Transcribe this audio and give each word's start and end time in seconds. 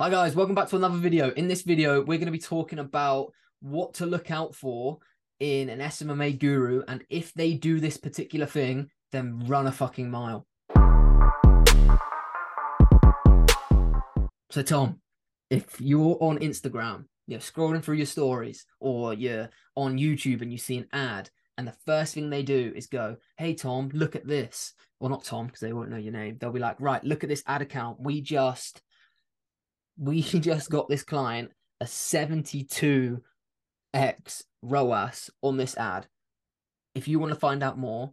Hi 0.00 0.10
guys, 0.10 0.34
welcome 0.34 0.56
back 0.56 0.66
to 0.70 0.76
another 0.76 0.98
video. 0.98 1.30
In 1.34 1.46
this 1.46 1.62
video, 1.62 2.00
we're 2.00 2.18
going 2.18 2.26
to 2.26 2.32
be 2.32 2.38
talking 2.40 2.80
about 2.80 3.32
what 3.60 3.94
to 3.94 4.06
look 4.06 4.32
out 4.32 4.52
for 4.52 4.98
in 5.38 5.68
an 5.68 5.78
SMMA 5.78 6.36
guru 6.40 6.82
and 6.88 7.04
if 7.10 7.32
they 7.34 7.54
do 7.54 7.78
this 7.78 7.96
particular 7.96 8.44
thing, 8.44 8.90
then 9.12 9.46
run 9.46 9.68
a 9.68 9.72
fucking 9.72 10.10
mile. 10.10 10.48
So 14.50 14.62
Tom, 14.64 15.00
if 15.48 15.80
you're 15.80 16.18
on 16.20 16.38
Instagram, 16.40 17.04
you're 17.28 17.38
scrolling 17.38 17.80
through 17.80 17.98
your 17.98 18.06
stories 18.06 18.66
or 18.80 19.14
you're 19.14 19.48
on 19.76 19.96
YouTube 19.96 20.42
and 20.42 20.50
you 20.50 20.58
see 20.58 20.78
an 20.78 20.88
ad 20.92 21.30
and 21.56 21.68
the 21.68 21.76
first 21.86 22.14
thing 22.14 22.30
they 22.30 22.42
do 22.42 22.72
is 22.74 22.88
go, 22.88 23.16
"Hey 23.38 23.54
Tom, 23.54 23.90
look 23.94 24.16
at 24.16 24.26
this." 24.26 24.74
Well, 24.98 25.10
not 25.10 25.22
Tom 25.22 25.46
because 25.46 25.60
they 25.60 25.72
won't 25.72 25.90
know 25.90 25.96
your 25.98 26.12
name. 26.12 26.36
They'll 26.40 26.50
be 26.50 26.58
like, 26.58 26.80
"Right, 26.80 27.04
look 27.04 27.22
at 27.22 27.28
this 27.28 27.44
ad 27.46 27.62
account. 27.62 28.00
We 28.00 28.20
just 28.20 28.82
we 29.98 30.22
just 30.22 30.70
got 30.70 30.88
this 30.88 31.02
client 31.02 31.50
a 31.80 31.84
72x 31.84 33.20
ROAS 34.62 35.30
on 35.42 35.56
this 35.56 35.76
ad. 35.76 36.06
If 36.94 37.08
you 37.08 37.18
want 37.18 37.32
to 37.34 37.38
find 37.38 37.62
out 37.62 37.78
more, 37.78 38.12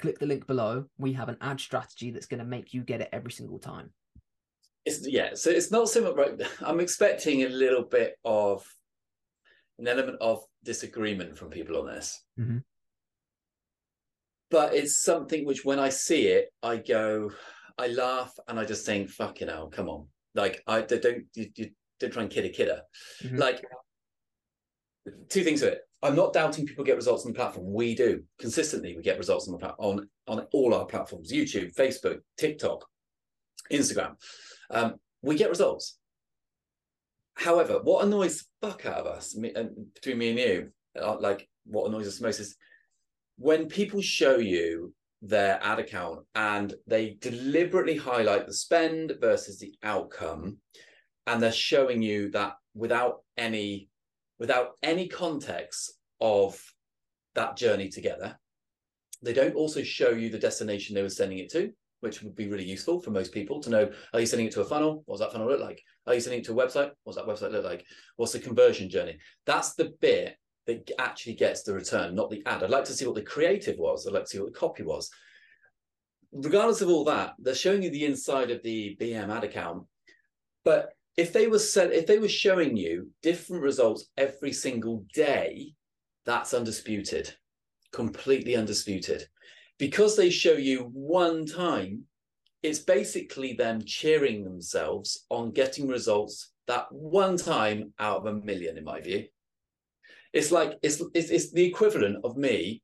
click 0.00 0.18
the 0.18 0.26
link 0.26 0.46
below. 0.46 0.86
We 0.98 1.12
have 1.14 1.28
an 1.28 1.36
ad 1.40 1.60
strategy 1.60 2.10
that's 2.10 2.26
going 2.26 2.40
to 2.40 2.44
make 2.44 2.74
you 2.74 2.82
get 2.82 3.00
it 3.00 3.10
every 3.12 3.32
single 3.32 3.58
time. 3.58 3.90
It's, 4.84 5.06
yeah, 5.06 5.30
so 5.34 5.50
it's 5.50 5.70
not 5.70 5.88
so 5.88 6.02
much. 6.02 6.16
Right, 6.16 6.40
I'm 6.64 6.80
expecting 6.80 7.42
a 7.42 7.48
little 7.48 7.84
bit 7.84 8.16
of 8.24 8.64
an 9.78 9.88
element 9.88 10.18
of 10.20 10.42
disagreement 10.64 11.36
from 11.36 11.50
people 11.50 11.76
on 11.76 11.86
this, 11.86 12.22
mm-hmm. 12.38 12.58
but 14.50 14.74
it's 14.74 15.02
something 15.02 15.44
which, 15.44 15.64
when 15.64 15.78
I 15.78 15.88
see 15.88 16.28
it, 16.28 16.50
I 16.62 16.76
go, 16.76 17.32
I 17.76 17.88
laugh, 17.88 18.32
and 18.46 18.60
I 18.60 18.64
just 18.64 18.86
think, 18.86 19.10
"Fucking 19.10 19.48
hell, 19.48 19.68
come 19.68 19.88
on!" 19.88 20.06
Like 20.36 20.62
I 20.66 20.82
don't 20.82 21.24
you, 21.34 21.50
you 21.56 21.70
don't 21.98 22.12
try 22.12 22.22
and 22.22 22.30
kid 22.30 22.44
a 22.44 22.50
kidder. 22.50 22.82
Mm-hmm. 23.24 23.38
Like 23.38 23.64
two 25.28 25.42
things 25.42 25.60
to 25.60 25.68
it. 25.72 25.80
I'm 26.02 26.14
not 26.14 26.32
doubting 26.32 26.66
people 26.66 26.84
get 26.84 26.96
results 26.96 27.24
on 27.24 27.32
the 27.32 27.36
platform. 27.36 27.72
We 27.72 27.94
do 27.94 28.22
consistently. 28.38 28.94
We 28.94 29.02
get 29.02 29.18
results 29.18 29.48
on 29.48 29.58
the 29.58 29.66
on 29.78 30.08
on 30.28 30.46
all 30.52 30.74
our 30.74 30.84
platforms: 30.84 31.32
YouTube, 31.32 31.74
Facebook, 31.74 32.18
TikTok, 32.38 32.84
Instagram. 33.72 34.14
Um, 34.70 34.96
we 35.22 35.36
get 35.36 35.50
results. 35.50 35.98
However, 37.34 37.80
what 37.82 38.04
annoys 38.04 38.38
the 38.60 38.68
fuck 38.68 38.86
out 38.86 38.98
of 38.98 39.06
us, 39.06 39.36
me, 39.36 39.52
and 39.54 39.92
between 39.94 40.18
me 40.18 40.30
and 40.30 40.38
you, 40.38 40.68
uh, 41.00 41.16
like 41.18 41.48
what 41.64 41.88
annoys 41.88 42.06
us 42.06 42.20
most 42.20 42.40
is 42.40 42.56
when 43.36 43.68
people 43.68 44.00
show 44.00 44.36
you 44.36 44.94
their 45.22 45.58
ad 45.62 45.78
account 45.78 46.20
and 46.34 46.74
they 46.86 47.16
deliberately 47.20 47.96
highlight 47.96 48.46
the 48.46 48.52
spend 48.52 49.14
versus 49.20 49.58
the 49.58 49.74
outcome. 49.82 50.58
And 51.26 51.42
they're 51.42 51.52
showing 51.52 52.02
you 52.02 52.30
that 52.30 52.54
without 52.74 53.22
any 53.36 53.88
without 54.38 54.72
any 54.82 55.08
context 55.08 55.94
of 56.20 56.60
that 57.34 57.56
journey 57.56 57.88
together 57.88 58.38
they 59.22 59.32
don't 59.32 59.54
also 59.54 59.82
show 59.82 60.10
you 60.10 60.28
the 60.28 60.38
destination 60.38 60.94
they 60.94 61.02
were 61.02 61.08
sending 61.08 61.38
it 61.38 61.50
to 61.50 61.72
which 62.00 62.22
would 62.22 62.36
be 62.36 62.48
really 62.48 62.64
useful 62.64 63.00
for 63.00 63.10
most 63.10 63.32
people 63.32 63.60
to 63.60 63.70
know 63.70 63.90
are 64.12 64.20
you 64.20 64.26
sending 64.26 64.46
it 64.46 64.52
to 64.52 64.60
a 64.60 64.64
funnel? 64.64 65.02
What's 65.06 65.20
that 65.20 65.32
funnel 65.32 65.48
look 65.48 65.60
like? 65.60 65.82
Are 66.06 66.14
you 66.14 66.20
sending 66.20 66.40
it 66.40 66.46
to 66.46 66.52
a 66.52 66.66
website? 66.66 66.90
What's 67.04 67.16
that 67.18 67.26
website 67.26 67.52
look 67.52 67.64
like? 67.64 67.84
What's 68.16 68.32
the 68.32 68.38
conversion 68.38 68.90
journey? 68.90 69.18
That's 69.44 69.74
the 69.74 69.94
bit 70.00 70.36
that 70.66 70.90
actually 70.98 71.34
gets 71.34 71.62
the 71.62 71.74
return, 71.74 72.14
not 72.14 72.30
the 72.30 72.42
ad. 72.46 72.62
I'd 72.62 72.70
like 72.70 72.84
to 72.84 72.92
see 72.92 73.06
what 73.06 73.14
the 73.14 73.22
creative 73.22 73.78
was. 73.78 74.06
I'd 74.06 74.12
like 74.12 74.24
to 74.24 74.28
see 74.28 74.38
what 74.38 74.52
the 74.52 74.58
copy 74.58 74.82
was. 74.82 75.10
Regardless 76.32 76.80
of 76.80 76.88
all 76.88 77.04
that, 77.04 77.34
they're 77.38 77.54
showing 77.54 77.82
you 77.82 77.90
the 77.90 78.04
inside 78.04 78.50
of 78.50 78.62
the 78.62 78.96
BM 79.00 79.34
ad 79.34 79.44
account. 79.44 79.84
But 80.64 80.90
if 81.16 81.32
they 81.32 81.46
were 81.46 81.60
set, 81.60 81.92
if 81.92 82.06
they 82.06 82.18
were 82.18 82.28
showing 82.28 82.76
you 82.76 83.10
different 83.22 83.62
results 83.62 84.10
every 84.16 84.52
single 84.52 85.04
day, 85.14 85.72
that's 86.24 86.52
undisputed, 86.52 87.32
completely 87.92 88.56
undisputed. 88.56 89.26
Because 89.78 90.16
they 90.16 90.30
show 90.30 90.52
you 90.52 90.90
one 90.92 91.46
time, 91.46 92.02
it's 92.62 92.80
basically 92.80 93.52
them 93.52 93.82
cheering 93.84 94.42
themselves 94.42 95.26
on 95.30 95.52
getting 95.52 95.86
results 95.86 96.52
that 96.66 96.86
one 96.90 97.36
time 97.36 97.92
out 97.98 98.18
of 98.18 98.26
a 98.26 98.32
million, 98.32 98.76
in 98.76 98.84
my 98.84 99.00
view. 99.00 99.26
It's 100.36 100.52
like 100.52 100.78
it's 100.82 101.02
it's, 101.14 101.30
it's 101.30 101.50
the 101.50 101.64
equivalent 101.64 102.18
of 102.22 102.36
me 102.36 102.82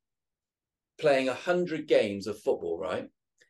playing 0.99 1.29
a 1.29 1.35
hundred 1.35 1.87
games 1.87 2.27
of 2.27 2.41
football, 2.41 2.79
right? 2.79 3.07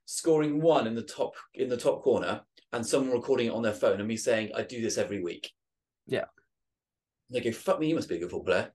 Scoring 0.07 0.61
one 0.61 0.89
in 0.89 0.97
the 0.97 1.03
top 1.03 1.35
in 1.55 1.69
the 1.69 1.77
top 1.77 2.03
corner, 2.03 2.41
and 2.73 2.85
someone 2.85 3.13
recording 3.13 3.47
it 3.47 3.53
on 3.53 3.63
their 3.63 3.73
phone, 3.73 4.01
and 4.01 4.09
me 4.09 4.17
saying, 4.17 4.51
"I 4.57 4.63
do 4.63 4.83
this 4.83 4.99
every 4.99 5.23
week." 5.23 5.53
Yeah. 6.09 6.25
They 7.31 7.41
go, 7.41 7.53
"Fuck 7.53 7.79
me, 7.79 7.91
you 7.91 7.95
must 7.95 8.09
be 8.09 8.17
a 8.17 8.19
good 8.19 8.31
football 8.31 8.45
player." 8.45 8.73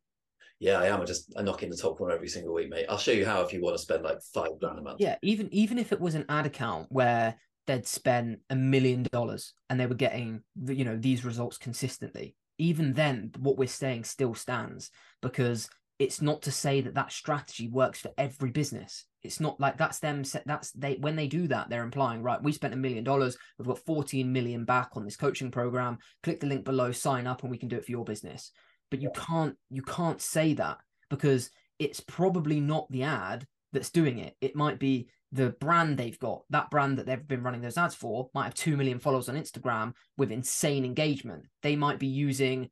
Yeah, 0.60 0.80
I 0.80 0.88
am. 0.88 1.02
I 1.02 1.04
just 1.04 1.34
I 1.38 1.42
knock 1.42 1.62
in 1.62 1.70
the 1.70 1.76
top 1.76 1.98
corner 1.98 2.16
every 2.16 2.30
single 2.30 2.54
week, 2.54 2.70
mate. 2.70 2.86
I'll 2.88 2.98
show 2.98 3.12
you 3.12 3.26
how 3.26 3.42
if 3.42 3.52
you 3.52 3.62
want 3.62 3.76
to 3.76 3.84
spend 3.84 4.04
like 4.04 4.22
five 4.34 4.58
grand 4.62 4.80
a 4.80 4.82
month. 4.82 5.02
Yeah, 5.02 5.18
even 5.22 5.54
even 5.54 5.78
if 5.78 5.92
it 5.92 6.00
was 6.00 6.16
an 6.16 6.24
ad 6.30 6.46
account 6.46 6.88
where 6.90 7.36
they'd 7.66 7.86
spent 7.86 8.40
a 8.50 8.56
million 8.56 9.04
dollars 9.12 9.54
and 9.70 9.78
they 9.78 9.88
were 9.88 9.96
getting 9.96 10.42
you 10.68 10.86
know 10.86 10.96
these 10.96 11.26
results 11.26 11.58
consistently 11.58 12.38
even 12.58 12.94
then 12.94 13.32
what 13.40 13.58
we're 13.58 13.68
saying 13.68 14.04
still 14.04 14.34
stands 14.34 14.90
because 15.22 15.70
it's 16.00 16.22
not 16.22 16.44
to 16.44 16.52
say 16.52 16.82
that 16.82 16.94
that 16.94 17.12
strategy 17.12 17.68
works 17.68 18.00
for 18.00 18.12
every 18.18 18.52
business. 18.52 19.06
It's 19.24 19.40
not 19.40 19.60
like 19.60 19.78
that's 19.78 20.00
them 20.00 20.24
that's 20.46 20.72
they 20.72 20.96
when 20.96 21.16
they 21.16 21.28
do 21.28 21.48
that 21.48 21.70
they're 21.70 21.84
implying 21.84 22.24
right 22.24 22.42
we 22.42 22.54
spent 22.54 22.74
a 22.74 22.78
million 22.78 23.04
dollars 23.04 23.38
we've 23.58 23.68
got 23.68 23.80
14 23.80 24.32
million 24.32 24.64
back 24.64 24.92
on 24.94 25.04
this 25.04 25.18
coaching 25.18 25.52
program 25.52 25.98
click 26.24 26.40
the 26.40 26.48
link 26.48 26.64
below 26.64 26.94
sign 26.94 27.28
up 27.28 27.42
and 27.42 27.52
we 27.52 27.58
can 27.58 27.68
do 27.68 27.76
it 27.76 27.86
for 27.86 27.92
your 27.92 28.06
business. 28.06 28.52
But 28.90 29.02
you 29.02 29.12
can't 29.14 29.56
you 29.70 29.82
can't 29.82 30.22
say 30.22 30.54
that 30.54 30.78
because 31.10 31.50
it's 31.80 32.00
probably 32.00 32.60
not 32.60 32.90
the 32.90 33.04
ad 33.04 33.46
that's 33.78 33.92
doing 33.92 34.18
it 34.18 34.36
it 34.42 34.56
might 34.56 34.80
be 34.80 35.08
the 35.32 35.50
brand 35.60 35.98
they've 35.98 36.20
got, 36.20 36.44
that 36.50 36.70
brand 36.70 36.98
that 36.98 37.06
they've 37.06 37.28
been 37.28 37.44
running 37.44 37.62
those 37.62 37.78
ads 37.78 37.96
for, 37.96 38.30
might 38.34 38.46
have 38.46 38.54
2 38.54 38.78
million 38.78 39.00
followers 39.00 39.30
on 39.30 39.36
Instagram 39.36 39.94
with 40.18 40.32
insane 40.32 40.86
engagement. 40.86 41.44
They 41.64 41.76
might 41.76 42.00
be 42.00 42.08
using, 42.08 42.70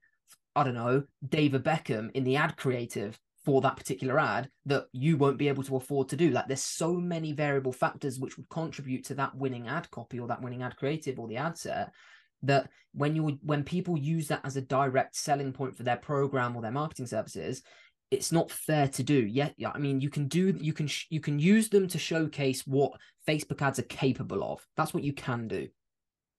I 0.56 0.64
don't 0.64 0.74
know, 0.74 1.04
David 1.28 1.64
Beckham 1.64 2.12
in 2.14 2.24
the 2.24 2.38
ad 2.38 2.56
creative 2.56 3.20
for 3.44 3.62
that 3.62 3.78
particular 3.78 4.20
ad 4.20 4.50
that 4.66 4.86
you 4.92 5.18
won't 5.18 5.38
be 5.38 5.50
able 5.50 5.64
to 5.64 5.76
afford 5.76 6.10
to 6.10 6.16
do. 6.16 6.32
Like 6.32 6.48
there's 6.48 6.64
so 6.64 6.94
many 6.94 7.34
variable 7.34 7.74
factors 7.74 8.20
which 8.20 8.38
would 8.38 8.50
contribute 8.50 9.06
to 9.06 9.16
that 9.16 9.36
winning 9.36 9.68
ad 9.68 9.92
copy 9.92 10.20
or 10.20 10.28
that 10.28 10.42
winning 10.42 10.64
ad 10.64 10.78
creative 10.78 11.20
or 11.20 11.28
the 11.28 11.38
ad 11.38 11.58
set 11.58 11.92
that 12.44 12.70
when 12.94 13.16
you 13.16 13.38
when 13.44 13.64
people 13.64 13.98
use 13.98 14.28
that 14.28 14.42
as 14.44 14.56
a 14.56 14.62
direct 14.62 15.16
selling 15.16 15.52
point 15.52 15.76
for 15.76 15.84
their 15.84 15.98
program 15.98 16.56
or 16.56 16.62
their 16.62 16.72
marketing 16.72 17.08
services 17.08 17.62
it's 18.16 18.32
not 18.32 18.50
fair 18.50 18.88
to 18.88 19.04
do. 19.04 19.26
Yeah, 19.26 19.50
yeah. 19.58 19.72
I 19.74 19.80
mean, 19.80 20.00
you 20.00 20.10
can 20.10 20.28
do 20.28 20.58
you 20.60 20.74
can 20.74 20.90
you 21.10 21.20
can 21.20 21.38
use 21.40 21.70
them 21.70 21.88
to 21.90 21.98
showcase 21.98 22.66
what 22.66 22.94
Facebook 23.28 23.62
ads 23.62 23.80
are 23.80 23.84
capable 23.84 24.44
of. 24.44 24.66
That's 24.78 24.94
what 24.94 25.04
you 25.04 25.14
can 25.14 25.48
do. 25.48 25.68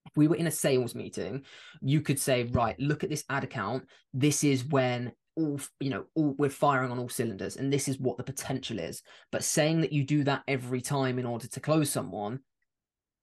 If 0.07 0.17
we 0.17 0.29
were 0.29 0.37
in 0.37 0.47
a 0.47 0.53
sales 0.53 0.95
meeting, 0.95 1.45
you 1.83 2.01
could 2.01 2.19
say, 2.19 2.45
right, 2.45 2.79
look 2.79 3.05
at 3.05 3.11
this 3.11 3.25
ad 3.29 3.45
account. 3.45 3.87
This 4.15 4.45
is 4.45 4.65
when 4.65 5.13
all 5.37 5.61
you 5.81 5.91
know, 5.91 6.07
all 6.15 6.35
we're 6.39 6.51
firing 6.51 6.91
on 6.91 6.99
all 6.99 7.09
cylinders, 7.09 7.57
and 7.57 7.73
this 7.73 7.89
is 7.89 7.99
what 7.99 8.17
the 8.17 8.25
potential 8.25 8.79
is. 8.79 9.03
But 9.31 9.45
saying 9.45 9.83
that 9.83 9.93
you 9.93 10.05
do 10.05 10.25
that 10.25 10.43
every 10.49 10.81
time 10.81 11.19
in 11.19 11.27
order 11.27 11.47
to 11.47 11.61
close 11.61 11.91
someone 11.91 12.41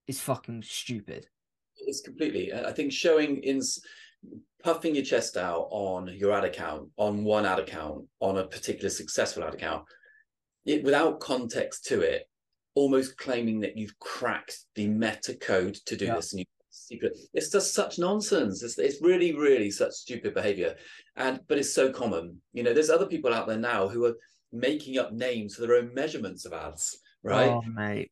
is 0.07 0.21
fucking 0.21 0.63
stupid. 0.63 1.27
It's 1.77 2.01
completely. 2.01 2.53
I 2.53 2.71
think 2.71 2.91
showing 2.91 3.37
in 3.43 3.61
puffing 4.63 4.95
your 4.95 5.03
chest 5.03 5.37
out 5.37 5.67
on 5.71 6.07
your 6.07 6.31
ad 6.31 6.45
account, 6.45 6.89
on 6.97 7.23
one 7.23 7.45
ad 7.45 7.59
account, 7.59 8.05
on 8.19 8.37
a 8.37 8.47
particular 8.47 8.89
successful 8.89 9.43
ad 9.43 9.53
account, 9.53 9.83
it, 10.65 10.83
without 10.83 11.19
context 11.19 11.85
to 11.85 12.01
it, 12.01 12.29
almost 12.75 13.17
claiming 13.17 13.59
that 13.59 13.77
you've 13.77 13.97
cracked 13.99 14.59
the 14.75 14.87
meta 14.87 15.35
code 15.35 15.75
to 15.85 15.95
do 15.95 16.05
yeah. 16.05 16.15
this 16.15 16.31
and 16.31 16.39
you 16.39 16.45
secret. 16.69 17.15
It's 17.33 17.51
just 17.51 17.73
such 17.73 17.99
nonsense. 17.99 18.63
It's, 18.63 18.79
it's 18.79 19.01
really, 19.01 19.35
really 19.35 19.69
such 19.69 19.91
stupid 19.91 20.33
behavior. 20.33 20.75
And 21.15 21.39
but 21.47 21.59
it's 21.59 21.73
so 21.73 21.91
common. 21.91 22.41
You 22.53 22.63
know, 22.63 22.73
there's 22.73 22.89
other 22.89 23.05
people 23.05 23.33
out 23.33 23.47
there 23.47 23.57
now 23.57 23.87
who 23.87 24.05
are 24.05 24.15
making 24.51 24.97
up 24.97 25.11
names 25.11 25.55
for 25.55 25.61
their 25.61 25.75
own 25.75 25.93
measurements 25.93 26.45
of 26.45 26.53
ads, 26.53 26.97
right? 27.23 27.49
Oh, 27.49 27.61
mate 27.61 28.11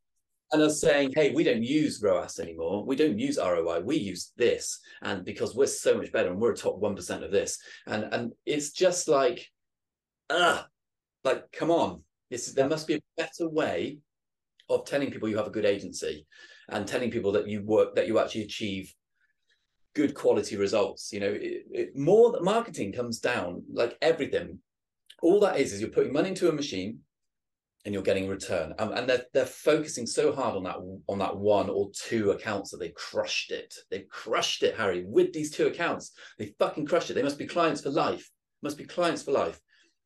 and 0.51 0.62
us 0.62 0.81
saying, 0.81 1.13
hey, 1.15 1.31
we 1.31 1.44
don't 1.44 1.63
use 1.63 2.01
ROAS 2.01 2.39
anymore. 2.39 2.86
We 2.86 2.95
don't 2.95 3.18
use 3.18 3.38
ROI. 3.38 3.81
We 3.81 3.98
use 3.98 4.33
this. 4.36 4.80
And 5.01 5.24
because 5.24 5.56
we're 5.56 5.68
so 5.68 5.98
much 5.98 6.12
better 6.12 6.30
and 6.30 6.39
we're 6.39 6.51
a 6.51 6.57
top 6.57 6.81
1% 6.81 7.24
of 7.24 7.31
this. 7.31 7.57
And 7.88 8.03
and 8.12 8.33
it's 8.45 8.71
just 8.71 9.07
like, 9.07 9.48
ah, 10.30 10.68
like, 11.24 11.51
come 11.51 11.71
on. 11.71 12.01
It's, 12.30 12.53
there 12.53 12.69
must 12.69 12.88
be 12.88 12.95
a 12.95 13.01
better 13.18 13.50
way 13.50 14.00
of 14.69 14.86
telling 14.86 15.12
people 15.12 15.30
you 15.30 15.38
have 15.38 15.48
a 15.48 15.51
good 15.51 15.65
agency 15.65 16.25
and 16.69 16.88
telling 16.88 17.12
people 17.12 17.31
that 17.33 17.48
you 17.48 17.63
work, 17.63 17.95
that 17.95 18.07
you 18.07 18.19
actually 18.19 18.44
achieve 18.44 18.94
good 19.94 20.13
quality 20.13 20.56
results. 20.57 21.12
You 21.12 21.19
know, 21.19 21.31
it, 21.31 21.65
it, 21.71 21.95
more 21.95 22.39
marketing 22.42 22.94
comes 22.94 23.19
down 23.19 23.63
like 23.71 23.98
everything. 24.01 24.59
All 25.21 25.39
that 25.42 25.59
is, 25.59 25.74
is 25.74 25.81
you're 25.81 25.89
putting 25.89 26.13
money 26.13 26.30
into 26.30 26.50
a 26.50 26.53
machine 26.53 27.00
and 27.86 27.94
you're 27.94 28.04
getting 28.04 28.28
return. 28.28 28.74
Um, 28.80 28.92
and 28.94 29.10
they're 29.10 29.25
they're 29.33 29.45
focusing 29.45 30.06
so 30.06 30.31
hard 30.31 30.56
on 30.56 30.63
that 30.63 30.78
on 31.07 31.19
that 31.19 31.38
one 31.38 31.69
or 31.69 31.89
two 31.94 32.31
accounts 32.31 32.72
that 32.72 32.78
they 32.78 32.89
crushed 32.89 33.51
it. 33.51 33.74
They 33.89 34.06
crushed 34.10 34.63
it, 34.63 34.78
Harry, 34.78 35.04
with 35.06 35.33
these 35.33 35.51
two 35.51 35.68
accounts. 35.68 36.12
They 36.38 36.54
fucking 36.60 36.86
crushed 36.86 37.10
it. 37.10 37.13
They 37.13 37.24
must 37.24 37.39
be 37.39 37.48
clients 37.48 37.81
for 37.81 37.89
life. 37.89 38.30
Must 38.62 38.78
be 38.78 38.86
clients 38.86 39.24
for 39.24 39.31
life. 39.31 39.60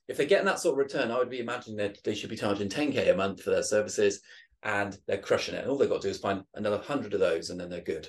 If 0.08 0.18
they're 0.18 0.26
getting 0.26 0.46
that 0.46 0.60
sort 0.60 0.74
of 0.74 0.78
return, 0.78 1.12
I 1.12 1.18
would 1.18 1.30
be 1.30 1.40
imagining 1.40 1.78
that 1.78 1.98
they 2.04 2.16
should 2.16 2.30
be 2.30 2.38
charging 2.38 2.70
10k 2.70 3.12
a 3.12 3.16
month 3.16 3.42
for 3.42 3.50
their 3.50 3.64
services, 3.64 4.22
and 4.64 4.98
they're 5.08 5.18
crushing 5.18 5.56
it. 5.56 5.64
And 5.64 5.72
all 5.72 5.78
they've 5.78 5.90
got 5.90 6.02
to 6.02 6.08
do 6.08 6.12
is 6.12 6.20
find 6.20 6.44
another 6.54 6.78
hundred 6.78 7.14
of 7.14 7.20
those, 7.20 7.50
and 7.50 7.60
then 7.60 7.70
they're 7.70 7.82
good. 7.82 8.08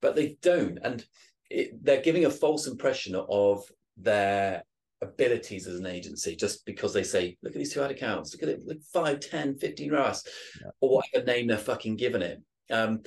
But 0.00 0.16
they 0.16 0.38
don't, 0.40 0.78
and 0.82 1.04
it, 1.50 1.84
they're 1.84 2.00
giving 2.00 2.24
a 2.24 2.30
false 2.30 2.66
impression 2.66 3.14
of 3.14 3.64
their 3.96 4.64
abilities 5.02 5.66
as 5.66 5.78
an 5.78 5.86
agency 5.86 6.36
just 6.36 6.64
because 6.64 6.92
they 6.92 7.02
say, 7.02 7.36
look 7.42 7.52
at 7.52 7.58
these 7.58 7.74
two 7.74 7.82
ad 7.82 7.90
accounts, 7.90 8.32
look 8.32 8.42
at 8.42 8.48
it, 8.48 8.62
look 8.64 8.82
5, 8.92 9.20
10, 9.20 9.56
15 9.56 9.90
ROAS, 9.90 10.24
yeah. 10.60 10.70
or 10.80 10.96
whatever 10.96 11.26
name 11.26 11.48
they're 11.48 11.58
fucking 11.58 11.96
giving 11.96 12.22
it. 12.22 12.40
Um, 12.70 13.02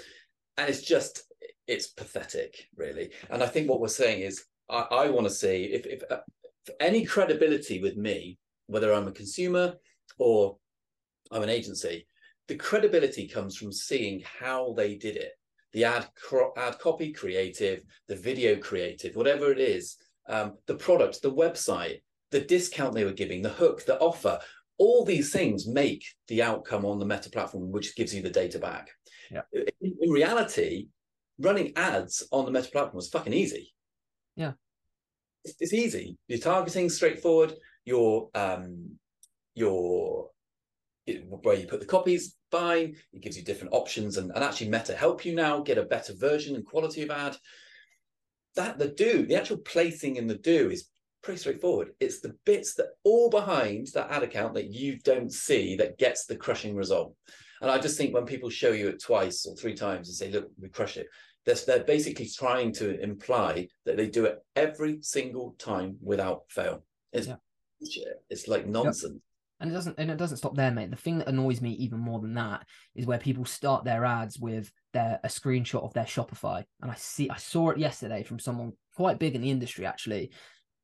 and 0.58 0.70
it's 0.70 0.82
just, 0.82 1.24
it's 1.68 1.88
pathetic, 1.88 2.68
really. 2.76 3.12
And 3.30 3.42
I 3.42 3.48
think 3.48 3.70
what 3.70 3.80
we're 3.80 3.88
saying 3.88 4.22
is, 4.22 4.46
I, 4.70 4.86
I 4.92 5.10
want 5.10 5.28
to 5.28 5.34
see 5.34 5.66
if, 5.66 5.86
if, 5.86 6.04
uh, 6.12 6.20
if 6.68 6.76
any 6.80 7.06
credibility 7.06 7.82
with 7.82 7.98
me, 7.98 8.38
whether 8.68 8.94
I'm 8.94 9.08
a 9.08 9.12
consumer 9.12 9.76
or 10.18 10.58
I'm 11.32 11.44
an 11.44 11.50
agency, 11.50 12.08
the 12.48 12.56
credibility 12.56 13.28
comes 13.28 13.56
from 13.56 13.72
seeing 13.72 14.22
how 14.40 14.74
they 14.74 14.96
did 14.96 15.18
it. 15.18 15.32
The 15.74 15.84
ad 15.84 16.08
ad 16.58 16.80
copy 16.80 17.12
creative, 17.12 17.84
the 18.08 18.16
video 18.16 18.56
creative, 18.56 19.16
whatever 19.16 19.52
it 19.52 19.60
is, 19.60 19.98
um, 20.27 20.57
the 20.68 20.75
product, 20.75 21.22
the 21.22 21.31
website, 21.31 22.01
the 22.31 22.42
discount 22.42 22.94
they 22.94 23.06
were 23.06 23.12
giving, 23.12 23.42
the 23.42 23.50
hook, 23.50 23.86
the 23.86 24.00
offer, 24.00 24.39
all 24.77 25.06
these 25.06 25.31
things 25.31 25.68
make 25.68 26.04
the 26.27 26.42
outcome 26.42 26.86
on 26.86 27.00
the 27.00 27.06
meta 27.06 27.30
platform, 27.30 27.72
which 27.72 27.95
gives 27.95 28.13
you 28.13 28.22
the 28.22 28.30
data 28.30 28.60
back. 28.60 28.89
Yeah. 29.31 29.42
In, 29.54 29.95
in 30.01 30.10
reality, 30.10 30.88
running 31.39 31.74
ads 31.75 32.27
on 32.31 32.45
the 32.45 32.51
meta 32.51 32.69
platform 32.69 33.00
is 33.00 33.10
fucking 33.10 33.33
easy. 33.33 33.74
Yeah. 34.36 34.54
It's, 35.44 35.56
it's 35.60 35.74
easy. 35.74 36.18
Your 36.27 36.39
targeting 36.39 36.89
straightforward. 36.89 37.54
Your 37.86 38.30
um, 38.33 38.98
your 39.54 40.31
where 41.44 41.56
you 41.56 41.68
put 41.68 41.80
the 41.80 41.86
copies, 41.86 42.36
fine. 42.50 42.95
It 43.13 43.22
gives 43.22 43.38
you 43.38 43.44
different 43.44 43.74
options, 43.74 44.18
and, 44.18 44.31
and 44.31 44.44
actually 44.44 44.69
Meta 44.69 44.95
help 44.95 45.24
you 45.24 45.36
now 45.36 45.62
get 45.62 45.77
a 45.77 45.83
better 45.83 46.13
version 46.16 46.56
and 46.56 46.66
quality 46.66 47.04
of 47.04 47.12
ad 47.12 47.38
that 48.56 48.78
the 48.78 48.88
do, 48.88 49.25
the 49.25 49.36
actual 49.36 49.57
placing 49.57 50.16
in 50.16 50.28
the 50.28 50.38
do 50.38 50.69
is 50.69 50.90
pretty 51.22 51.40
straightforward. 51.40 51.90
It's 52.00 52.22
the 52.22 52.36
bits 52.46 52.75
that 52.75 52.90
all 53.04 53.30
behind 53.30 53.88
that 53.94 54.12
ad 54.12 54.24
account 54.24 54.54
that 54.54 54.72
you 54.72 55.00
don't 55.00 55.31
see 55.31 55.75
that 55.78 55.98
gets 55.98 56.25
the 56.25 56.36
crushing 56.36 56.75
result. 56.75 57.16
And 57.62 57.72
I 57.72 57.80
just 57.80 57.98
think 57.98 58.13
when 58.13 58.25
people 58.25 58.50
show 58.50 58.72
you 58.72 58.90
it 58.90 59.02
twice 59.02 59.46
or 59.46 59.56
three 59.56 59.74
times 59.74 60.07
and 60.07 60.16
say, 60.16 60.30
look, 60.30 60.50
we 60.60 60.69
crush 60.69 60.98
it, 60.98 61.07
they're, 61.46 61.56
they're 61.68 61.84
basically 61.84 62.30
trying 62.30 62.74
to 62.74 63.00
imply 63.02 63.68
that 63.86 63.98
they 63.98 64.07
do 64.07 64.25
it 64.25 64.44
every 64.56 65.00
single 65.01 65.56
time 65.58 65.98
without 66.01 66.44
fail. 66.50 66.84
It's, 67.13 67.28
yeah. 67.28 67.36
it's 68.30 68.48
like 68.48 68.68
nonsense. 68.68 69.19
And 69.60 69.72
it 69.72 69.74
doesn't 69.74 69.98
and 69.98 70.12
it 70.12 70.18
doesn't 70.18 70.38
stop 70.38 70.56
there, 70.56 70.72
mate. 70.72 70.92
The 70.92 70.98
thing 70.98 71.19
that 71.19 71.30
annoys 71.30 71.62
me 71.62 71.72
even 71.72 72.00
more 72.00 72.19
than 72.19 72.34
that 72.34 72.66
is 72.94 73.06
where 73.06 73.18
people 73.18 73.46
start 73.46 73.86
their 73.86 74.04
ads 74.04 74.38
with 74.38 74.69
their 74.92 75.19
a 75.24 75.28
screenshot 75.30 75.84
of 75.84 75.94
their 75.94 76.04
Shopify. 76.04 76.63
And 76.81 76.92
I 76.92 76.96
see 76.96 77.30
I 77.30 77.38
saw 77.38 77.69
it 77.69 77.78
yesterday 77.78 78.24
from 78.24 78.40
someone 78.40 78.74
quite 78.96 79.19
big 79.19 79.36
in 79.36 79.42
the 79.42 79.52
industry 79.52 79.86
actually 79.86 80.31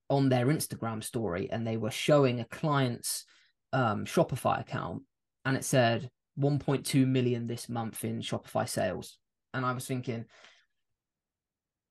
on 0.10 0.30
their 0.30 0.48
Instagram 0.48 1.04
story, 1.04 1.50
and 1.52 1.66
they 1.66 1.78
were 1.78 1.92
showing 1.92 2.40
a 2.40 2.46
client's 2.46 3.26
um, 3.74 4.06
Shopify 4.06 4.60
account, 4.60 5.04
and 5.46 5.56
it 5.56 5.64
said 5.64 6.10
1.2 6.40 7.08
million 7.08 7.48
this 7.48 7.70
month 7.70 8.04
in 8.04 8.20
Shopify 8.20 8.68
sales. 8.68 9.18
And 9.54 9.66
I 9.66 9.72
was 9.72 9.86
thinking, 9.86 10.26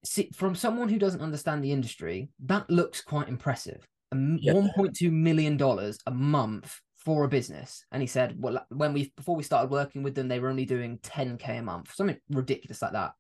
see, 0.05 0.31
from 0.35 0.55
someone 0.55 0.88
who 0.88 0.99
doesn't 0.99 1.23
understand 1.23 1.65
the 1.65 1.73
industry, 1.73 2.29
that 2.44 2.69
looks 2.71 3.00
quite 3.00 3.29
impressive 3.29 3.87
yeah. 4.12 4.53
1.2 4.53 5.11
million 5.11 5.57
dollars 5.57 5.99
a 6.07 6.11
month 6.11 6.81
for 6.97 7.25
a 7.25 7.29
business. 7.29 7.85
And 7.93 8.03
he 8.03 8.07
said 8.07 8.35
well 8.39 8.65
when 8.69 8.93
we 8.93 9.12
before 9.17 9.37
we 9.37 9.43
started 9.43 9.71
working 9.71 10.03
with 10.03 10.15
them 10.15 10.29
they 10.29 10.41
were 10.41 10.51
only 10.51 10.67
doing 10.67 10.99
10k 10.99 11.59
a 11.59 11.62
month 11.62 11.95
something 11.95 12.19
ridiculous 12.31 12.83
like 12.83 12.93
that. 12.93 13.12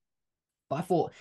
But 0.68 0.76
i 0.76 0.82
thought 0.82 1.12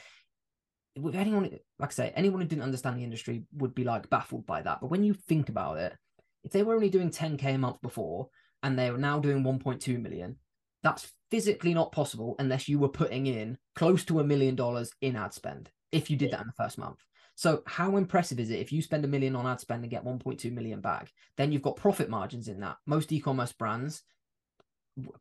with 0.98 1.16
anyone 1.16 1.50
like 1.80 1.92
i 1.92 1.94
say 1.94 2.13
anyone 2.16 2.42
who 2.42 2.48
didn't 2.48 2.63
understand 2.63 2.98
the 2.98 3.04
industry 3.04 3.44
would 3.54 3.74
be 3.74 3.83
like 3.83 4.10
baffled 4.10 4.45
by 4.45 4.62
that. 4.62 4.80
But 4.81 4.89
when 4.89 5.04
you 5.04 5.13
think 5.13 5.50
about 5.50 5.77
it 5.77 5.95
if 6.44 6.51
they 6.51 6.63
were 6.63 6.75
only 6.75 6.89
doing 6.89 7.10
10k 7.10 7.56
a 7.56 7.57
month 7.57 7.81
before 7.81 8.30
and 8.63 8.77
they 8.77 8.89
are 8.89 8.98
now 8.98 9.19
doing 9.19 9.44
1.2 9.44 10.01
million 10.01 10.38
that's 10.83 11.12
physically 11.31 11.74
not 11.74 11.92
possible 11.92 12.36
unless 12.39 12.68
you 12.68 12.80
were 12.80 12.89
putting 12.89 13.27
in 13.27 13.57
close 13.75 14.04
to 14.06 14.19
a 14.19 14.24
million 14.24 14.56
dollars 14.56 14.92
in 15.01 15.16
ad 15.16 15.33
spend 15.33 15.69
if 15.92 16.10
you 16.10 16.18
did 16.18 16.31
that 16.31 16.42
in 16.42 16.48
the 16.48 16.63
first 16.63 16.77
month 16.77 17.00
so 17.39 17.63
how 17.65 17.95
impressive 17.95 18.38
is 18.38 18.50
it 18.50 18.59
if 18.59 18.74
you 18.74 18.81
spend 18.81 19.06
a 19.06 19.07
million 19.07 19.33
on 19.33 19.47
ad 19.47 19.62
spend 19.62 19.81
and 19.81 19.89
get 19.89 20.03
1.2 20.03 20.51
million 20.51 20.81
back? 20.81 21.09
Then 21.38 21.53
you've 21.53 21.62
got 21.62 21.77
profit 21.77 22.09
margins 22.09 22.50
in 22.50 22.59
that. 22.59 22.75
Most 22.86 23.13
e-commerce 23.13 23.53
brands 23.53 24.03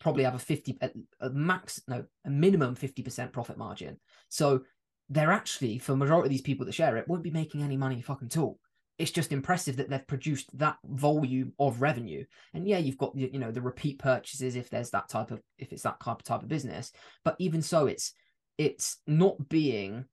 probably 0.00 0.24
have 0.24 0.34
a 0.34 0.38
50 0.40 0.80
a 1.20 1.30
max 1.30 1.80
no 1.86 2.04
a 2.24 2.30
minimum 2.30 2.74
50% 2.74 3.32
profit 3.32 3.56
margin. 3.56 4.00
So 4.30 4.62
they're 5.08 5.30
actually 5.30 5.78
for 5.78 5.94
majority 5.94 6.26
of 6.26 6.30
these 6.30 6.40
people 6.40 6.66
that 6.66 6.74
share 6.74 6.96
it 6.96 7.06
won't 7.06 7.22
be 7.22 7.30
making 7.30 7.62
any 7.62 7.76
money 7.76 8.02
fucking 8.02 8.30
at 8.32 8.36
all. 8.36 8.58
It's 8.98 9.12
just 9.12 9.30
impressive 9.30 9.76
that 9.76 9.88
they've 9.88 10.04
produced 10.04 10.50
that 10.58 10.78
volume 10.86 11.52
of 11.60 11.80
revenue. 11.82 12.24
And 12.52 12.66
yeah, 12.66 12.78
you've 12.78 12.98
got 12.98 13.14
you 13.14 13.38
know 13.38 13.52
the 13.52 13.62
repeat 13.62 14.00
purchases 14.00 14.56
if 14.56 14.70
there's 14.70 14.90
that 14.90 15.08
type 15.08 15.30
of 15.30 15.40
if 15.56 15.72
it's 15.72 15.84
that 15.84 16.00
type 16.00 16.18
of 16.18 16.24
type 16.24 16.42
of 16.42 16.48
business. 16.48 16.90
But 17.24 17.36
even 17.38 17.62
so, 17.62 17.86
it's 17.86 18.12
it's 18.58 18.96
not 19.06 19.48
being 19.48 20.06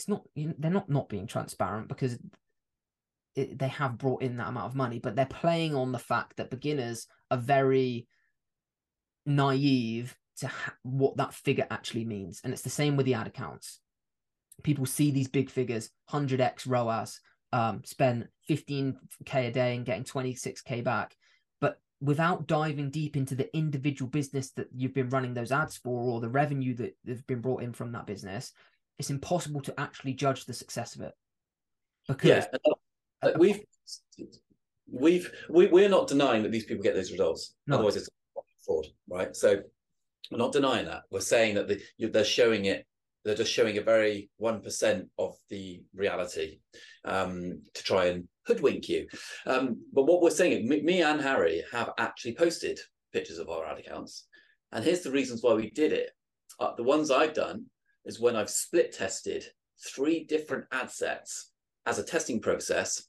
it's 0.00 0.08
not 0.08 0.22
you 0.34 0.48
know, 0.48 0.54
they're 0.58 0.70
not 0.70 0.88
not 0.88 1.10
being 1.10 1.26
transparent 1.26 1.86
because 1.86 2.18
it, 3.36 3.58
they 3.58 3.68
have 3.68 3.98
brought 3.98 4.22
in 4.22 4.38
that 4.38 4.48
amount 4.48 4.64
of 4.64 4.74
money, 4.74 4.98
but 4.98 5.14
they're 5.14 5.26
playing 5.26 5.74
on 5.74 5.92
the 5.92 5.98
fact 5.98 6.38
that 6.38 6.48
beginners 6.48 7.06
are 7.30 7.36
very 7.36 8.08
naive 9.26 10.16
to 10.38 10.46
ha- 10.46 10.74
what 10.84 11.18
that 11.18 11.34
figure 11.34 11.66
actually 11.70 12.06
means, 12.06 12.40
and 12.42 12.54
it's 12.54 12.62
the 12.62 12.70
same 12.70 12.96
with 12.96 13.04
the 13.04 13.12
ad 13.12 13.26
accounts. 13.26 13.80
People 14.62 14.86
see 14.86 15.10
these 15.10 15.28
big 15.28 15.50
figures, 15.50 15.90
100x 16.10 16.66
ROAS, 16.66 17.20
um, 17.52 17.82
spend 17.84 18.26
15k 18.48 19.34
a 19.34 19.50
day 19.50 19.76
and 19.76 19.84
getting 19.84 20.04
26k 20.04 20.82
back, 20.82 21.14
but 21.60 21.78
without 22.00 22.46
diving 22.46 22.88
deep 22.88 23.18
into 23.18 23.34
the 23.34 23.54
individual 23.54 24.08
business 24.08 24.50
that 24.52 24.68
you've 24.74 24.94
been 24.94 25.10
running 25.10 25.34
those 25.34 25.52
ads 25.52 25.76
for 25.76 26.10
or 26.10 26.20
the 26.22 26.28
revenue 26.30 26.74
that 26.76 26.96
they've 27.04 27.26
been 27.26 27.42
brought 27.42 27.62
in 27.62 27.74
from 27.74 27.92
that 27.92 28.06
business, 28.06 28.54
it's 29.00 29.08
impossible 29.08 29.62
to 29.62 29.80
actually 29.80 30.12
judge 30.12 30.44
the 30.44 30.52
success 30.52 30.94
of 30.94 31.00
it. 31.00 31.14
Because 32.06 32.44
yeah, 32.52 32.72
uh, 33.22 33.30
we've 33.38 33.60
we've 34.92 35.32
we, 35.48 35.68
we're 35.68 35.88
not 35.88 36.06
denying 36.06 36.42
that 36.42 36.52
these 36.52 36.66
people 36.66 36.82
get 36.82 36.94
those 36.94 37.10
results. 37.10 37.54
No. 37.66 37.76
otherwise 37.76 37.96
it's 37.96 38.10
fraud 38.64 38.86
right? 39.08 39.34
So 39.34 39.62
we're 40.30 40.38
not 40.38 40.52
denying 40.52 40.84
that. 40.84 41.04
We're 41.10 41.20
saying 41.20 41.54
that 41.54 41.66
the, 41.66 41.80
they're 42.08 42.24
showing 42.24 42.66
it 42.66 42.86
they're 43.24 43.34
just 43.34 43.52
showing 43.52 43.76
a 43.76 43.82
very 43.82 44.30
1% 44.40 45.06
of 45.18 45.36
the 45.50 45.82
reality 45.94 46.60
um, 47.04 47.60
to 47.74 47.82
try 47.82 48.06
and 48.06 48.26
hoodwink 48.46 48.88
you. 48.88 49.06
Um, 49.44 49.82
but 49.92 50.04
what 50.04 50.22
we're 50.22 50.30
saying 50.30 50.66
me, 50.66 50.80
me 50.80 51.02
and 51.02 51.20
harry 51.20 51.62
have 51.70 51.90
actually 51.98 52.34
posted 52.34 52.80
pictures 53.12 53.38
of 53.38 53.50
our 53.50 53.66
ad 53.66 53.78
accounts. 53.78 54.26
And 54.72 54.82
here's 54.82 55.02
the 55.02 55.10
reasons 55.10 55.42
why 55.42 55.52
we 55.52 55.68
did 55.70 55.92
it. 55.92 56.10
Uh, 56.58 56.74
the 56.76 56.82
ones 56.82 57.10
i've 57.10 57.34
done 57.34 57.66
is 58.04 58.20
when 58.20 58.36
I've 58.36 58.50
split 58.50 58.92
tested 58.92 59.44
three 59.94 60.24
different 60.24 60.64
ad 60.72 60.90
sets 60.90 61.52
as 61.86 61.98
a 61.98 62.04
testing 62.04 62.40
process, 62.40 63.06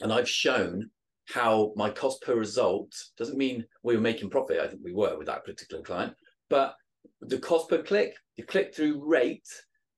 and 0.00 0.12
I've 0.12 0.28
shown 0.28 0.90
how 1.28 1.72
my 1.74 1.90
cost 1.90 2.22
per 2.22 2.36
result 2.36 2.92
doesn't 3.18 3.38
mean 3.38 3.64
we 3.82 3.96
were 3.96 4.02
making 4.02 4.30
profit. 4.30 4.60
I 4.60 4.68
think 4.68 4.80
we 4.84 4.92
were 4.92 5.18
with 5.18 5.26
that 5.26 5.44
particular 5.44 5.82
client, 5.82 6.14
but 6.48 6.74
the 7.20 7.38
cost 7.38 7.68
per 7.68 7.82
click, 7.82 8.14
the 8.36 8.42
click 8.42 8.74
through 8.74 9.04
rate, 9.04 9.48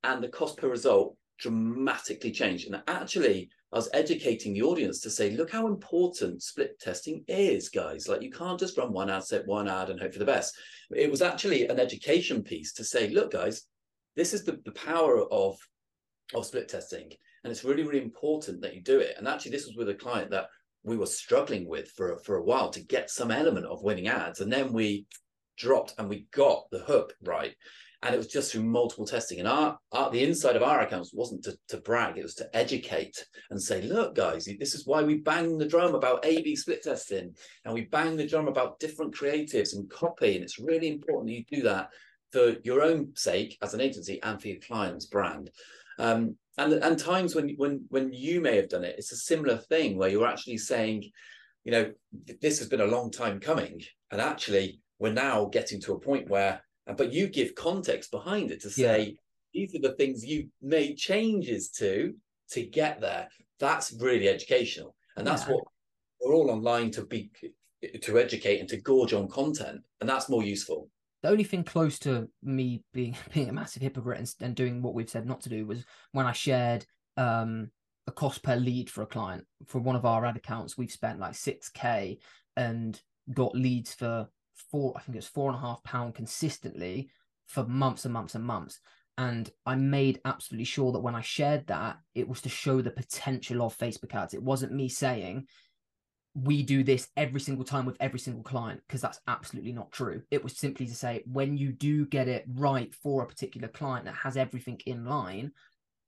and 0.04 0.22
the 0.22 0.28
cost 0.28 0.56
per 0.56 0.68
result 0.68 1.16
dramatically 1.38 2.30
changed. 2.30 2.66
And 2.66 2.82
actually, 2.86 3.50
I 3.72 3.76
was 3.76 3.90
educating 3.92 4.54
the 4.54 4.62
audience 4.62 5.00
to 5.00 5.10
say, 5.10 5.30
look 5.30 5.50
how 5.50 5.66
important 5.66 6.42
split 6.42 6.78
testing 6.80 7.24
is, 7.28 7.68
guys. 7.68 8.08
Like 8.08 8.22
you 8.22 8.30
can't 8.30 8.58
just 8.58 8.78
run 8.78 8.92
one 8.92 9.10
ad 9.10 9.24
set, 9.24 9.46
one 9.46 9.68
ad, 9.68 9.90
and 9.90 10.00
hope 10.00 10.12
for 10.12 10.18
the 10.18 10.24
best. 10.24 10.56
It 10.90 11.10
was 11.10 11.20
actually 11.20 11.66
an 11.68 11.78
education 11.78 12.42
piece 12.42 12.72
to 12.74 12.84
say, 12.84 13.10
look, 13.10 13.32
guys, 13.32 13.66
this 14.18 14.34
is 14.34 14.44
the, 14.44 14.60
the 14.64 14.72
power 14.72 15.22
of 15.32 15.56
of 16.34 16.44
split 16.44 16.68
testing. 16.68 17.10
And 17.44 17.50
it's 17.52 17.64
really 17.64 17.84
really 17.84 18.02
important 18.02 18.60
that 18.60 18.74
you 18.74 18.82
do 18.82 18.98
it. 18.98 19.14
And 19.16 19.26
actually 19.26 19.52
this 19.52 19.66
was 19.66 19.76
with 19.76 19.88
a 19.88 19.94
client 19.94 20.30
that 20.32 20.48
we 20.82 20.96
were 20.96 21.06
struggling 21.06 21.66
with 21.68 21.90
for 21.96 22.18
for 22.24 22.36
a 22.36 22.44
while 22.44 22.68
to 22.70 22.84
get 22.84 23.10
some 23.10 23.30
element 23.30 23.66
of 23.66 23.82
winning 23.82 24.08
ads. 24.08 24.40
And 24.40 24.52
then 24.52 24.72
we 24.72 25.06
dropped 25.56 25.94
and 25.98 26.08
we 26.08 26.26
got 26.32 26.64
the 26.70 26.80
hook 26.80 27.14
right. 27.22 27.54
And 28.02 28.14
it 28.14 28.18
was 28.18 28.28
just 28.28 28.52
through 28.52 28.62
multiple 28.62 29.04
testing. 29.06 29.40
And 29.40 29.48
our, 29.48 29.76
our 29.90 30.10
the 30.10 30.22
inside 30.22 30.54
of 30.54 30.62
our 30.62 30.80
accounts 30.80 31.12
wasn't 31.12 31.42
to, 31.44 31.56
to 31.70 31.78
brag; 31.78 32.16
it 32.16 32.22
was 32.22 32.36
to 32.36 32.56
educate 32.56 33.16
and 33.50 33.60
say, 33.60 33.82
"Look, 33.82 34.14
guys, 34.14 34.48
this 34.60 34.74
is 34.76 34.86
why 34.86 35.02
we 35.02 35.16
bang 35.16 35.58
the 35.58 35.66
drum 35.66 35.96
about 35.96 36.24
A/B 36.24 36.54
split 36.54 36.84
testing, 36.84 37.34
and 37.64 37.74
we 37.74 37.86
bang 37.86 38.16
the 38.16 38.28
drum 38.28 38.46
about 38.46 38.78
different 38.78 39.12
creatives 39.12 39.74
and 39.74 39.90
copy. 39.90 40.36
And 40.36 40.44
it's 40.44 40.60
really 40.60 40.86
important 40.86 41.26
that 41.26 41.34
you 41.34 41.44
do 41.50 41.62
that 41.62 41.90
for 42.32 42.56
your 42.64 42.82
own 42.82 43.12
sake 43.14 43.56
as 43.62 43.74
an 43.74 43.80
agency 43.80 44.20
and 44.22 44.40
for 44.40 44.48
your 44.48 44.60
client's 44.60 45.06
brand." 45.06 45.50
Um, 45.98 46.36
and 46.56 46.72
and 46.74 46.98
times 46.98 47.34
when 47.34 47.50
when 47.56 47.84
when 47.88 48.12
you 48.12 48.40
may 48.40 48.56
have 48.56 48.68
done 48.68 48.84
it, 48.84 48.96
it's 48.98 49.12
a 49.12 49.16
similar 49.16 49.56
thing 49.56 49.96
where 49.96 50.08
you're 50.08 50.26
actually 50.26 50.58
saying, 50.58 51.04
you 51.64 51.72
know, 51.72 51.92
this 52.40 52.58
has 52.58 52.68
been 52.68 52.80
a 52.80 52.86
long 52.86 53.10
time 53.10 53.40
coming, 53.40 53.82
and 54.10 54.20
actually 54.20 54.80
we're 54.98 55.12
now 55.12 55.46
getting 55.46 55.80
to 55.80 55.92
a 55.94 56.00
point 56.00 56.28
where 56.28 56.62
but 56.96 57.12
you 57.12 57.28
give 57.28 57.54
context 57.54 58.10
behind 58.10 58.50
it 58.50 58.60
to 58.62 58.70
say 58.70 59.00
yeah. 59.00 59.12
these 59.54 59.74
are 59.74 59.80
the 59.80 59.94
things 59.94 60.24
you 60.24 60.48
made 60.62 60.96
changes 60.96 61.68
to 61.70 62.14
to 62.50 62.62
get 62.62 63.00
there 63.00 63.28
that's 63.58 63.92
really 64.00 64.28
educational 64.28 64.94
and 65.16 65.26
that's 65.26 65.46
yeah. 65.46 65.54
what 65.54 65.64
we're 66.20 66.34
all 66.34 66.50
online 66.50 66.90
to 66.90 67.04
be 67.04 67.30
to 68.02 68.18
educate 68.18 68.58
and 68.60 68.68
to 68.68 68.76
gorge 68.78 69.12
on 69.12 69.28
content 69.28 69.80
and 70.00 70.08
that's 70.08 70.28
more 70.28 70.42
useful 70.42 70.88
the 71.22 71.28
only 71.28 71.44
thing 71.44 71.64
close 71.64 71.98
to 71.98 72.28
me 72.42 72.82
being 72.92 73.16
being 73.34 73.48
a 73.48 73.52
massive 73.52 73.82
hypocrite 73.82 74.18
and, 74.18 74.34
and 74.40 74.54
doing 74.54 74.82
what 74.82 74.94
we've 74.94 75.10
said 75.10 75.26
not 75.26 75.40
to 75.42 75.48
do 75.48 75.66
was 75.66 75.84
when 76.12 76.26
i 76.26 76.32
shared 76.32 76.84
um 77.16 77.70
a 78.06 78.12
cost 78.12 78.42
per 78.42 78.56
lead 78.56 78.88
for 78.88 79.02
a 79.02 79.06
client 79.06 79.44
for 79.66 79.80
one 79.80 79.96
of 79.96 80.06
our 80.06 80.24
ad 80.24 80.36
accounts 80.36 80.78
we've 80.78 80.90
spent 80.90 81.20
like 81.20 81.32
6k 81.32 82.18
and 82.56 83.00
got 83.34 83.54
leads 83.54 83.92
for 83.92 84.28
four, 84.70 84.92
I 84.96 85.00
think 85.00 85.16
it 85.16 85.18
was 85.18 85.26
four 85.26 85.50
and 85.50 85.58
a 85.58 85.60
half 85.60 85.82
pound 85.84 86.14
consistently 86.14 87.10
for 87.46 87.64
months 87.64 88.04
and 88.04 88.12
months 88.12 88.34
and 88.34 88.44
months. 88.44 88.80
And 89.16 89.50
I 89.66 89.74
made 89.74 90.20
absolutely 90.24 90.64
sure 90.64 90.92
that 90.92 91.00
when 91.00 91.16
I 91.16 91.22
shared 91.22 91.66
that, 91.66 91.96
it 92.14 92.28
was 92.28 92.40
to 92.42 92.48
show 92.48 92.80
the 92.80 92.90
potential 92.90 93.62
of 93.62 93.76
Facebook 93.76 94.14
ads. 94.14 94.34
It 94.34 94.42
wasn't 94.42 94.72
me 94.72 94.88
saying, 94.88 95.46
we 96.44 96.62
do 96.62 96.84
this 96.84 97.08
every 97.16 97.40
single 97.40 97.64
time 97.64 97.86
with 97.86 97.96
every 98.00 98.18
single 98.18 98.42
client, 98.42 98.82
because 98.86 99.00
that's 99.00 99.20
absolutely 99.26 99.72
not 99.72 99.90
true. 99.92 100.22
It 100.30 100.42
was 100.42 100.56
simply 100.56 100.86
to 100.86 100.94
say, 100.94 101.22
when 101.30 101.56
you 101.56 101.72
do 101.72 102.06
get 102.06 102.28
it 102.28 102.44
right 102.54 102.94
for 102.94 103.22
a 103.22 103.26
particular 103.26 103.68
client 103.68 104.04
that 104.04 104.14
has 104.14 104.36
everything 104.36 104.80
in 104.86 105.04
line, 105.04 105.52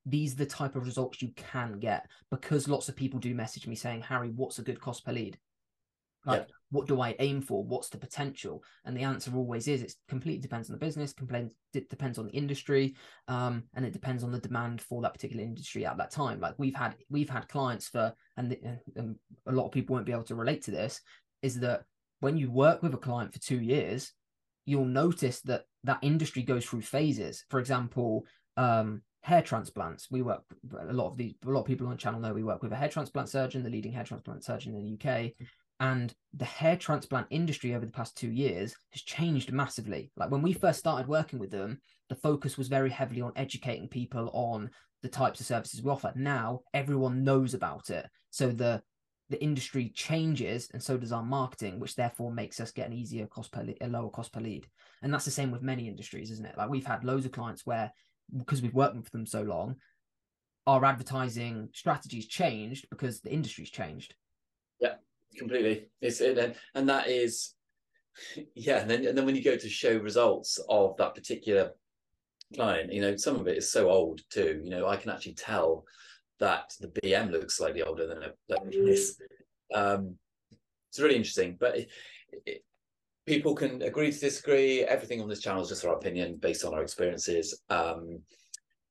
these 0.07 0.35
are 0.35 0.39
the 0.39 0.47
type 0.47 0.77
of 0.77 0.85
results 0.85 1.21
you 1.21 1.33
can 1.37 1.79
get 1.79 2.07
because 2.31 2.69
lots 2.69 2.89
of 2.89 2.97
people 2.97 3.21
do 3.21 3.35
message 3.35 3.67
me 3.67 3.75
saying, 3.75 4.03
Harry, 4.03 4.31
what's 4.31 4.59
a 4.59 4.63
good 4.63 4.81
cost 4.81 5.05
per 5.05 5.13
lead? 5.13 5.39
Like, 6.25 6.47
yeah. 6.49 6.55
What 6.71 6.87
do 6.87 7.01
I 7.01 7.17
aim 7.19 7.43
for? 7.43 7.65
What's 7.65 7.89
the 7.89 7.99
potential? 7.99 8.63
And 8.85 8.97
the 8.97 9.03
answer 9.03 9.35
always 9.35 9.69
is 9.69 9.83
it 9.83 9.95
completely 10.09 10.41
depends 10.41 10.71
on 10.71 10.75
the 10.75 10.85
business, 10.85 11.15
it 11.75 11.89
depends 11.91 12.19
on 12.19 12.27
the 12.27 12.33
industry, 12.33 12.95
um, 13.29 13.65
and 13.75 13.85
it 13.85 13.93
depends 13.93 14.23
on 14.23 14.31
the 14.31 14.39
demand 14.39 14.81
for 14.81 15.03
that 15.03 15.13
particular 15.13 15.43
industry 15.43 15.85
at 15.85 15.97
that 15.99 16.11
time. 16.11 16.41
Like 16.41 16.55
we've 16.59 16.75
had 16.75 16.95
we've 17.09 17.31
had 17.31 17.49
clients 17.49 17.89
for, 17.89 18.15
and, 18.37 18.51
the, 18.51 18.79
and 18.97 19.17
a 19.47 19.53
lot 19.53 19.67
of 19.67 19.73
people 19.73 19.95
won't 19.95 20.07
be 20.07 20.13
able 20.13 20.23
to 20.25 20.35
relate 20.35 20.63
to 20.65 20.71
this, 20.71 21.01
is 21.43 21.61
that 21.61 21.85
when 22.21 22.37
you 22.37 22.51
work 22.51 22.83
with 22.83 22.95
a 22.95 22.99
client 22.99 23.33
for 23.33 23.41
two 23.41 23.61
years, 23.61 24.13
you'll 24.67 24.85
notice 24.85 25.41
that 25.43 25.65
that 25.85 25.99
industry 26.03 26.43
goes 26.43 26.65
through 26.65 26.83
phases. 26.83 27.45
For 27.51 27.59
example, 27.59 28.27
um, 28.57 29.03
hair 29.23 29.43
transplants. 29.43 30.11
We 30.11 30.23
work 30.23 30.43
a 30.89 30.93
lot 30.93 31.09
of 31.09 31.17
these 31.17 31.35
a 31.45 31.51
lot 31.51 31.61
of 31.61 31.67
people 31.67 31.87
on 31.87 31.93
the 31.93 31.99
channel 31.99 32.21
know 32.21 32.33
we 32.33 32.45
work 32.45 32.63
with 32.63 32.73
a 32.73 32.77
hair 32.77 32.89
transplant 32.89 33.29
surgeon, 33.29 33.63
the 33.63 33.71
leading 33.71 33.93
hair 33.93 34.05
transplant 34.05 34.45
surgeon 34.45 34.75
in 34.75 34.85
the 34.85 35.11
UK. 35.11 35.33
And 35.81 36.15
the 36.35 36.45
hair 36.45 36.77
transplant 36.77 37.27
industry 37.31 37.75
over 37.75 37.87
the 37.87 37.93
past 37.93 38.17
two 38.17 38.31
years 38.31 38.77
has 38.91 39.03
changed 39.03 39.51
massively. 39.51 40.13
Like 40.15 40.31
when 40.31 40.43
we 40.43 40.53
first 40.53 40.79
started 40.79 41.09
working 41.09 41.39
with 41.39 41.51
them, 41.51 41.81
the 42.11 42.15
focus 42.15 42.59
was 42.59 42.69
very 42.69 42.91
heavily 42.91 43.23
on 43.23 43.33
educating 43.35 43.89
people 43.89 44.31
on 44.35 44.71
the 45.03 45.09
types 45.09 45.41
of 45.41 45.47
services 45.47 45.83
we 45.83 45.91
offer. 45.91 46.13
Now 46.15 46.61
everyone 46.75 47.25
knows 47.25 47.55
about 47.55 47.91
it. 47.91 48.07
So 48.31 48.51
the 48.53 48.83
the 49.31 49.43
industry 49.43 49.91
changes 49.95 50.69
and 50.73 50.83
so 50.83 50.97
does 50.99 51.13
our 51.13 51.23
marketing, 51.23 51.79
which 51.79 51.95
therefore 51.95 52.33
makes 52.33 52.59
us 52.59 52.73
get 52.73 52.89
an 52.89 52.93
easier 52.93 53.29
cost 53.29 53.53
per 53.53 53.63
lead, 53.63 53.79
a 53.81 53.87
lower 53.87 54.11
cost 54.11 54.33
per 54.33 54.41
lead. 54.41 54.67
And 55.03 55.15
that's 55.15 55.25
the 55.25 55.31
same 55.31 55.53
with 55.53 55.63
many 55.63 55.87
industries, 55.87 56.33
isn't 56.33 56.45
it? 56.45 56.59
Like 56.59 56.69
we've 56.69 56.85
had 56.85 57.05
loads 57.05 57.25
of 57.25 57.33
clients 57.33 57.65
where 57.65 57.93
because 58.37 58.61
we've 58.61 58.75
worked 58.75 58.97
with 58.97 59.11
them 59.11 59.25
so 59.25 59.43
long, 59.43 59.77
our 60.67 60.85
advertising 60.85 61.69
strategies 61.73 62.27
changed 62.27 62.87
because 62.91 63.21
the 63.21 63.33
industry's 63.33 63.71
changed. 63.71 64.15
Completely. 65.41 65.87
It's 66.03 66.21
and 66.21 66.55
and 66.75 66.89
that 66.91 67.09
is 67.09 67.55
yeah. 68.55 68.81
And 68.81 68.91
then 68.91 69.07
and 69.07 69.17
then 69.17 69.25
when 69.25 69.35
you 69.35 69.43
go 69.43 69.57
to 69.57 69.69
show 69.71 69.97
results 69.97 70.61
of 70.69 70.99
that 70.99 71.15
particular 71.15 71.73
client, 72.55 72.93
you 72.93 73.01
know, 73.01 73.17
some 73.17 73.37
of 73.37 73.49
it 73.49 73.57
is 73.57 73.73
so 73.73 73.89
old 73.89 74.21
too. 74.29 74.61
You 74.63 74.69
know, 74.69 74.87
I 74.87 74.97
can 74.97 75.11
actually 75.11 75.35
tell 75.35 75.85
that 76.41 76.75
the 76.79 76.89
BM 76.89 77.31
looks 77.31 77.57
slightly 77.57 77.83
older 77.83 78.07
than, 78.07 78.19
than 78.51 78.71
this. 78.71 79.19
Um, 79.75 80.17
it's 80.91 81.01
really 81.01 81.17
interesting, 81.17 81.57
but 81.59 81.79
it, 81.79 81.91
it, 82.45 82.63
people 83.27 83.55
can 83.55 83.81
agree 83.81 84.13
to 84.13 84.21
disagree. 84.21 84.83
Everything 84.83 85.23
on 85.23 85.29
this 85.29 85.41
channel 85.41 85.63
is 85.63 85.71
just 85.71 85.87
our 85.87 85.95
opinion 85.95 86.37
based 86.37 86.67
on 86.67 86.75
our 86.75 86.83
experiences. 86.83 87.63
Um, 87.71 88.21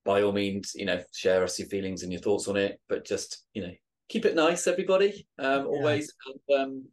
by 0.04 0.24
all 0.24 0.32
means, 0.32 0.72
you 0.74 0.86
know, 0.86 1.04
share 1.14 1.44
us 1.44 1.60
your 1.60 1.68
feelings 1.68 2.02
and 2.02 2.12
your 2.12 2.22
thoughts 2.22 2.48
on 2.48 2.58
it, 2.58 2.80
but 2.90 3.06
just 3.06 3.46
you 3.54 3.62
know, 3.62 3.74
keep 4.10 4.26
it 4.26 4.36
nice, 4.36 4.68
everybody. 4.68 5.28
Um, 5.38 5.68
always. 5.68 6.14
And, 6.50 6.60
um, 6.60 6.86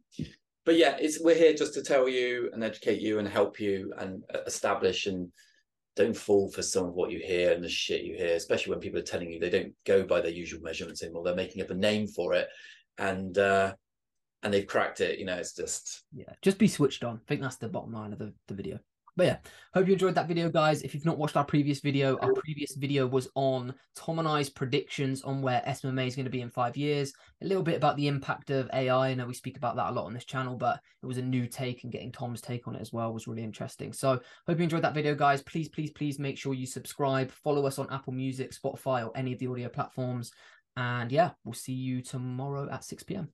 but 0.65 0.77
yeah, 0.77 0.97
it's 0.99 1.19
we're 1.19 1.35
here 1.35 1.53
just 1.53 1.73
to 1.73 1.83
tell 1.83 2.07
you 2.07 2.49
and 2.53 2.63
educate 2.63 3.01
you 3.01 3.19
and 3.19 3.27
help 3.27 3.59
you 3.59 3.93
and 3.97 4.23
establish 4.45 5.07
and 5.07 5.31
don't 5.95 6.15
fall 6.15 6.51
for 6.51 6.61
some 6.61 6.85
of 6.85 6.93
what 6.93 7.11
you 7.11 7.19
hear 7.19 7.51
and 7.51 7.63
the 7.63 7.69
shit 7.69 8.03
you 8.03 8.15
hear, 8.15 8.35
especially 8.35 8.71
when 8.71 8.79
people 8.79 8.99
are 8.99 9.03
telling 9.03 9.31
you 9.31 9.39
they 9.39 9.49
don't 9.49 9.73
go 9.85 10.03
by 10.03 10.21
their 10.21 10.31
usual 10.31 10.61
measurements 10.61 11.01
anymore. 11.01 11.23
They're 11.23 11.35
making 11.35 11.61
up 11.61 11.71
a 11.71 11.75
name 11.75 12.07
for 12.07 12.33
it, 12.33 12.47
and 12.97 13.37
uh, 13.37 13.73
and 14.43 14.53
they've 14.53 14.67
cracked 14.67 15.01
it. 15.01 15.19
You 15.19 15.25
know, 15.25 15.35
it's 15.35 15.55
just 15.55 16.03
yeah, 16.13 16.33
just 16.41 16.59
be 16.59 16.67
switched 16.67 17.03
on. 17.03 17.15
I 17.15 17.27
think 17.27 17.41
that's 17.41 17.57
the 17.57 17.67
bottom 17.67 17.93
line 17.93 18.13
of 18.13 18.19
the, 18.19 18.33
the 18.47 18.53
video. 18.53 18.79
But 19.17 19.25
yeah, 19.25 19.37
hope 19.73 19.87
you 19.87 19.93
enjoyed 19.93 20.13
that 20.13 20.27
video, 20.27 20.47
guys. 20.47 20.83
If 20.83 20.93
you've 20.93 21.03
not 21.03 21.17
watched 21.17 21.35
our 21.35 21.43
previous 21.43 21.79
video, 21.79 22.17
our 22.19 22.31
previous 22.33 22.75
video 22.75 23.07
was 23.07 23.27
on 23.33 23.73
Tom 23.95 24.19
and 24.19 24.27
I's 24.27 24.47
predictions 24.47 25.23
on 25.23 25.41
where 25.41 25.63
SMMA 25.67 26.05
is 26.05 26.15
going 26.15 26.25
to 26.25 26.31
be 26.31 26.41
in 26.41 26.51
five 26.51 26.77
years. 26.77 27.13
A 27.41 27.47
little 27.47 27.63
bit 27.63 27.77
about 27.77 27.97
the 27.97 28.07
impact 28.07 28.51
of 28.51 28.69
AI. 28.73 29.09
I 29.09 29.15
know 29.15 29.25
we 29.25 29.33
speak 29.33 29.57
about 29.57 29.75
that 29.75 29.89
a 29.89 29.91
lot 29.91 30.05
on 30.05 30.13
this 30.13 30.23
channel, 30.23 30.55
but 30.55 30.79
it 31.01 31.07
was 31.07 31.17
a 31.17 31.23
new 31.23 31.47
take 31.47 31.83
and 31.83 31.91
getting 31.91 32.11
Tom's 32.11 32.41
take 32.41 32.67
on 32.67 32.75
it 32.75 32.81
as 32.81 32.93
well 32.93 33.11
was 33.11 33.27
really 33.27 33.43
interesting. 33.43 33.91
So 33.91 34.19
hope 34.45 34.59
you 34.59 34.63
enjoyed 34.63 34.83
that 34.83 34.93
video, 34.93 35.15
guys. 35.15 35.41
Please, 35.41 35.67
please, 35.67 35.89
please 35.89 36.19
make 36.19 36.37
sure 36.37 36.53
you 36.53 36.67
subscribe, 36.67 37.31
follow 37.31 37.65
us 37.65 37.79
on 37.79 37.91
Apple 37.91 38.13
Music, 38.13 38.51
Spotify, 38.51 39.03
or 39.03 39.11
any 39.17 39.33
of 39.33 39.39
the 39.39 39.47
audio 39.47 39.67
platforms. 39.67 40.31
And 40.75 41.11
yeah, 41.11 41.31
we'll 41.43 41.55
see 41.55 41.73
you 41.73 42.03
tomorrow 42.03 42.69
at 42.71 42.83
6 42.83 43.01
p.m. 43.01 43.29